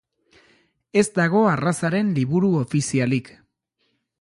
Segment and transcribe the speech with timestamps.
[1.01, 3.31] Ez dago arrazaren liburu ofizialik.